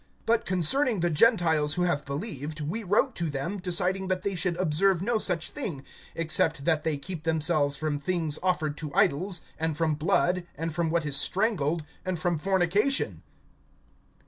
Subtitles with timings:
[0.25, 4.57] (25)But concerning the Gentiles who have believed, we wrote to them, deciding that they should
[4.57, 5.83] observe no such thing,
[6.15, 10.89] except that they keep themselves from things offered to idols, and from blood, and from
[10.89, 13.21] what is strangled, and from fornication.